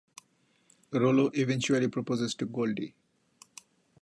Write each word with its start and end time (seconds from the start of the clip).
Rollo 0.93 1.29
eventually 1.35 1.87
proposes 1.87 2.33
to 2.33 2.47
Goldie. 2.47 2.95